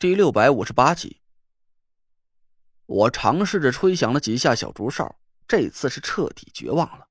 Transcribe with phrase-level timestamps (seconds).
[0.00, 1.22] 第六百五十八集，
[2.86, 5.18] 我尝试着吹响了几下小竹哨，
[5.48, 7.08] 这次是彻底绝望了。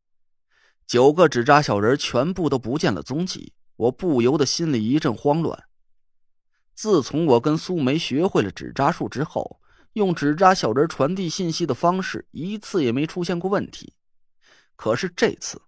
[0.86, 5.66] 九个纸扎小人全部都不见了踪迹，我不由得心里一阵慌乱。
[6.76, 9.60] 自从我跟苏梅学会了纸扎术之后，
[9.92, 13.96] 用纸扎小人传递信息的方式一次也没出现过问题。
[14.78, 15.62] 可是这次，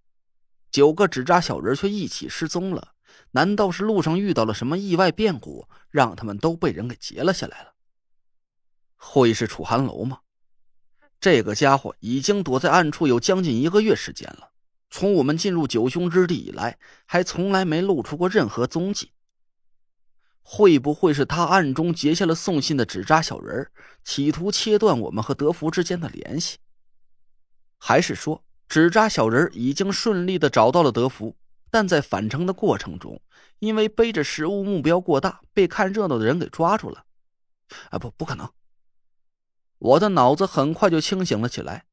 [0.71, 2.93] 九个纸扎小人却一起失踪了。
[3.32, 7.74] 难道是路上遇到了什么意外变故，让他们都被人给截了下来了？
[8.96, 10.20] 会是楚寒楼吗？
[11.19, 14.52] 这个家伙已经躲在暗处有将近一个月时间了，
[14.89, 19.11] 从我们进入九凶之地以来，还从来没露出过任何踪迹。
[20.41, 23.69] 会不会是他暗中结下了送信的纸扎小人，
[24.04, 26.57] 企图切断我们和德福之间的联系？
[27.78, 31.36] 还是说，纸扎小人已经顺利的找到了德福？
[31.71, 33.22] 但在返程的过程中，
[33.59, 37.05] 因为背着食物目标过大，被看热闹的人给抓住了。
[37.89, 38.50] 啊，不，不可能！
[39.77, 41.85] 我的脑子很快就清醒了起来。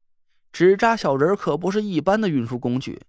[0.51, 3.01] 纸扎小人可不是一般的运输工具，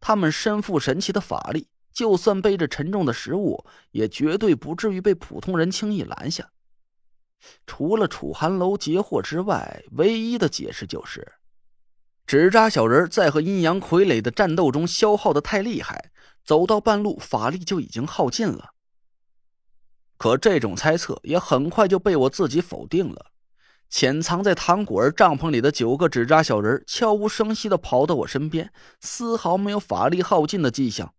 [0.00, 6.50] 他们身负神奇的法力，就算背着沉重的食物，也绝对不至于被普通人轻易拦下。
[7.66, 11.34] 除了楚寒楼截获之外，唯一的解释就是，
[12.26, 16.10] 纸扎小人在和阴阳傀儡的战斗中消耗的太厉害。
[16.44, 18.74] 走到半路，法力就已经耗尽了。
[20.16, 23.32] 可这种猜测也很快就被我自己否定了。
[23.90, 31.14] 潜藏在糖果儿帐篷里的九个纸扎小人悄无声息的跑到我身边，丝毫没有法力耗尽的迹象。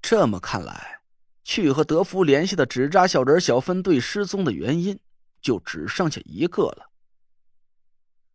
[0.00, 1.00] 这么看来，
[1.44, 4.98] 去和德福联系的纸扎小人小分队失踪的原因
[5.42, 6.90] 就只剩下一个了。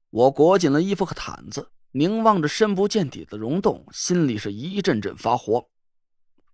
[0.09, 5.63] 我裹紧了衣服和毯子，凝望着深不见底的溶洞，心里是一阵阵发慌。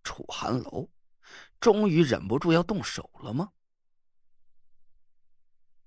[0.03, 0.89] 楚寒楼，
[1.59, 3.49] 终于忍不住要动手了吗？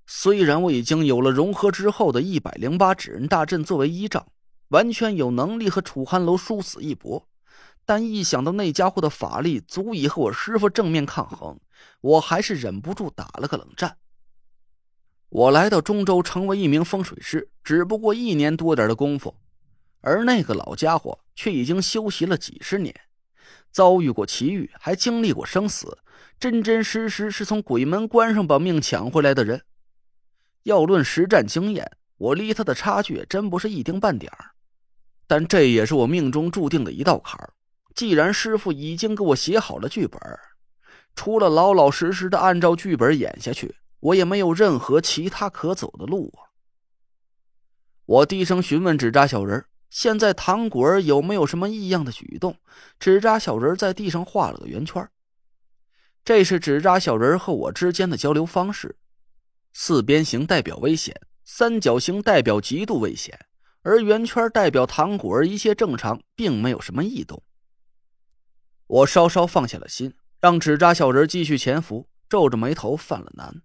[0.07, 4.27] 虽然我已经有了融合之后的一百零八纸人大阵作为依仗，
[4.69, 7.27] 完全有能力和楚寒楼殊死一搏，
[7.87, 11.59] 但一想到那家伙的法力足以和我师傅正面抗衡，
[12.01, 13.97] 我还是忍不住打了个冷战。
[15.31, 19.35] 我来到中州成为一名风水师，只不过一年多点的功夫，
[20.01, 22.95] 而那个老家伙却已经修习了几十年。
[23.71, 25.99] 遭遇过奇遇，还经历过生死，
[26.39, 29.63] 真真实实是从鬼门关上把命抢回来的人。
[30.65, 34.51] 要论实战经验，我离他的差距真不是一丁半点儿。
[35.27, 37.55] 但这也是我命中注定的一道坎儿。
[37.95, 40.21] 既然师傅已经给我写好了剧本，
[41.15, 46.53] 除了老老实实的按照剧本演下去，我也没有任何其他可走的路啊！
[48.05, 52.57] 我低声询问纸扎小人儿现在糖果儿有没有什么异样的举动？
[52.99, 55.07] 纸扎小人在地上画了个圆圈，
[56.25, 58.97] 这是纸扎小人和我之间的交流方式。
[59.75, 61.15] 四边形代表危险，
[61.45, 63.39] 三角形代表极度危险，
[63.83, 67.43] 而圆圈代表糖果儿一切正常，并没有什么异动。
[68.87, 73.61] 我稍稍放下了心，让纸扎小人继续潜伏，皱着眉头犯了难。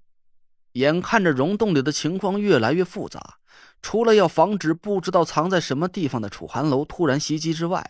[0.78, 3.40] 眼看着溶洞里的情况越来越复杂。
[3.82, 7.84] 除了要防止不知道藏在什么地方的楚寒楼突然袭击之外，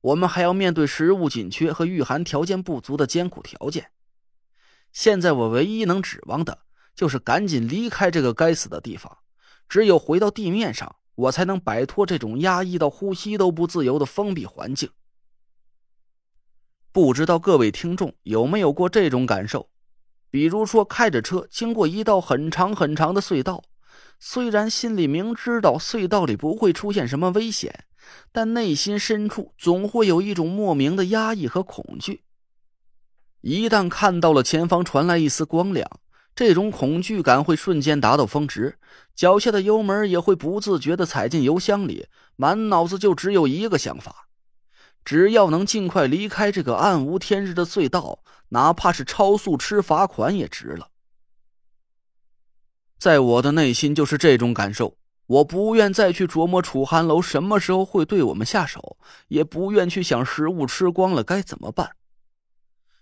[0.00, 3.90] 我们还要面对食物紧缺和御寒条件不足的艰苦条件。
[4.92, 6.60] 现在我唯一能指望的
[6.94, 9.18] 就是赶紧离开这个该死的地方。
[9.68, 14.90] 只有回到地面上，我才能摆脱这种压抑到呼吸都不自由的封闭环境。
[16.92, 19.70] 不知道各位听众有没有过这种感受？
[20.32, 23.62] 比如说，开着车经过一道很长很长的隧道。
[24.18, 27.84] 虽然心里明知道隧道里不会出现什么危险，
[28.32, 32.22] 但内心深处总会有一种莫名的压抑和恐惧。
[33.42, 35.86] 一旦看到了前方传来一丝光亮，
[36.34, 38.78] 这种恐惧感会瞬间达到峰值，
[39.14, 42.06] 脚下的油门也会不自觉地踩进油箱里，
[42.36, 44.28] 满脑子就只有一个想法：
[45.04, 48.20] 只要能尽快离开这个暗无天日的隧道，
[48.50, 50.88] 哪怕是超速吃罚款也值了。
[52.98, 54.96] 在我的内心就是这种感受，
[55.26, 58.96] 我不愿再去琢磨楚寒楼什么时候会对我们下手，
[59.28, 61.96] 也不愿去想食物吃光了该怎么办。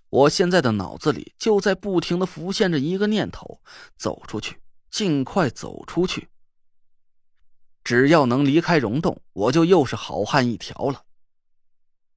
[0.08, 3.60] 我现在的脑子里就在不停的浮现着一个念头：
[3.96, 4.58] 走出去，
[4.90, 6.28] 尽快走出去。
[7.84, 11.04] 只要能离开溶洞，我就又是好汉一条了。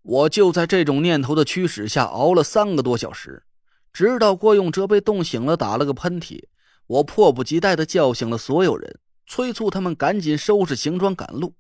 [0.03, 3.44] 我就在这种念头的驱使下熬了三个多小时，
[3.91, 6.44] 直到郭永哲被冻醒了，打了个喷嚏。
[6.88, 11.55] 我迫不及待的叫醒了所有人，催促他们赶紧收拾行装赶路。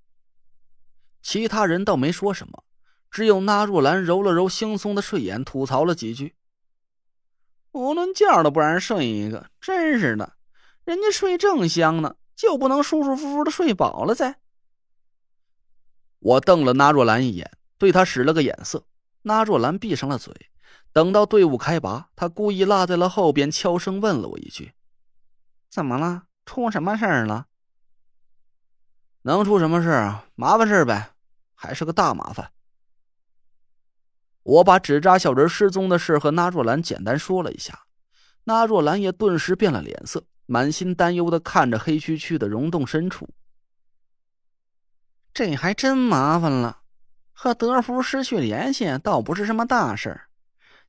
[1.21, 2.65] 其他人倒没说什么，
[3.09, 6.35] 只有那若兰揉了揉惺忪的睡眼，吐槽了几句
[7.71, 10.33] ：“无论觉都不让人睡一个，真是的！
[10.83, 14.39] 人家睡正香呢，就不能舒舒服服的睡饱了再？
[16.19, 18.85] 我瞪了纳若兰一眼，对他使了个眼色。
[19.23, 20.33] 那若兰闭上了嘴。
[20.91, 24.73] 等到队伍开拔，他故意落在了后边，悄声问了我一句
[25.67, 26.25] ：“怎么了？
[26.45, 27.47] 出什么事儿了
[29.25, 30.27] ？”“能出什么事啊？
[30.35, 31.15] 麻烦事呗，
[31.55, 32.51] 还是个大麻烦。”
[34.43, 37.85] 我把纸扎小人失踪的事和那若兰简单说了一下，
[38.43, 43.27] 那若兰也顿时变了脸色，满心担忧的看着黑黢黢的溶洞深处。
[45.33, 46.82] 这还真麻烦了，
[47.43, 50.29] 和德福失去联系倒不是什么大事儿。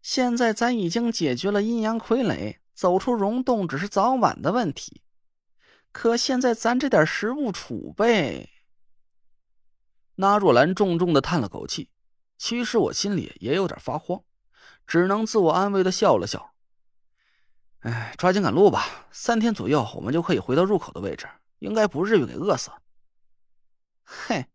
[0.02, 5.02] 现在咱已经解决了阴阳傀儡，走出溶洞只是早晚的问题。
[5.90, 8.48] 可现在咱这点食物储备……
[10.14, 11.90] 那若兰重重的叹了口气。
[12.38, 14.22] 其实我心里也有点发慌，
[14.86, 16.54] 只能自我安慰的笑了笑。
[17.80, 21.26] 哎，抓紧赶路吧，三天左右我们就可以回到入口的位置，
[21.58, 22.70] 应该不至于给饿死。
[24.06, 24.46] 嘿，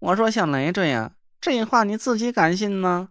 [0.00, 3.10] 我说小雷这样，这话你自己敢信吗？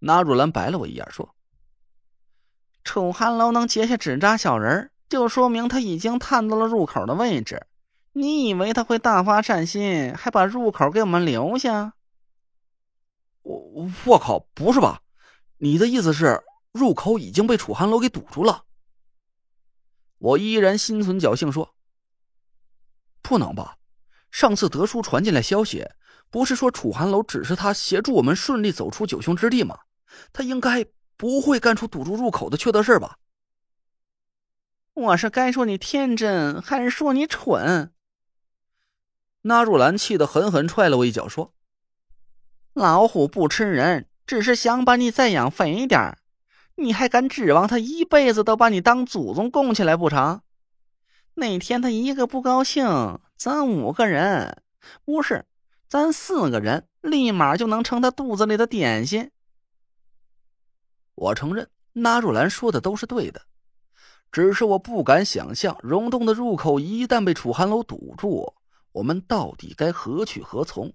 [0.00, 1.34] 那若兰白了我一眼，说
[2.84, 7.66] ：“楚寒楼能结下纸扎小人就说明他已经探到了入口的位置。
[8.12, 11.94] 你以为他会大发善心，还把入口给我们留下？”
[13.40, 15.00] 我我靠，不是吧？
[15.56, 18.66] 你的意思是入口已经被楚寒楼给堵住了？
[20.18, 21.74] 我依然心存侥幸，说
[23.22, 23.78] ：“不能吧？
[24.30, 25.88] 上次德叔传进来消息，
[26.34, 29.78] 不是说楚寒楼只是他协助我们顺利走出九凶之地吗？”
[30.34, 30.84] 他应该
[31.16, 33.18] 不会干出堵住入口的缺德事吧？
[34.94, 37.92] 我是该说你天真，还是说你蠢？
[39.42, 41.54] 那若兰气得狠狠踹了我一脚，说
[42.74, 46.18] ：“老虎不吃人，只是想把你再养肥点
[46.74, 50.40] 你还敢指望他一辈子都把你当祖宗供起来不成？
[51.34, 54.60] 那天他一个不高兴，咱五个人，
[55.04, 55.44] 不是，
[55.94, 59.30] 咱四个人，立马就能成他肚子里的点心。”
[61.14, 63.42] 我承认，纳若兰说的都是对的，
[64.32, 68.52] 只是我不敢想象，溶洞的入口一旦被楚寒楼堵住，
[68.90, 70.92] 我们到底该何去何从？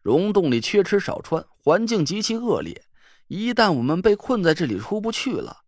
[0.00, 2.82] 溶洞里缺吃少穿，环境极其恶劣，
[3.26, 5.64] 一旦我们被困在这里出不去了，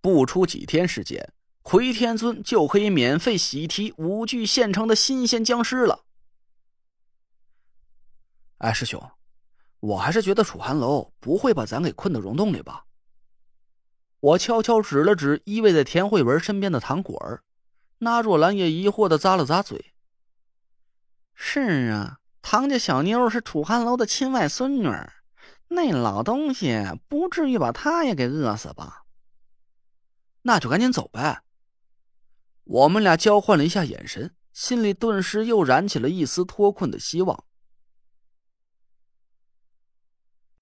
[0.00, 6.06] 不出几天时间，奎天尊就可以免费喜提五具现成的新鲜僵尸了。
[8.58, 9.02] 哎，师兄。
[9.80, 12.84] 我还是觉得楚寒楼不会把咱给困到溶洞里吧。
[14.20, 17.44] 我悄悄指了指依偎在田慧文身边的唐果儿，
[17.98, 19.94] 那若兰也疑惑的咂了咂嘴。
[21.34, 24.90] 是啊，唐家小妞是楚寒楼的亲外孙女，
[25.68, 29.04] 那老东西不至于把她也给饿死吧？
[30.42, 31.42] 那就赶紧走呗。
[32.64, 37.44] 我们俩交换了一下眼神，心里顿时又燃起了一丝脱困的希望。